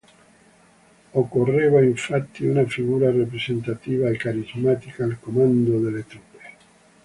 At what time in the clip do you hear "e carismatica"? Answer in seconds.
4.09-5.03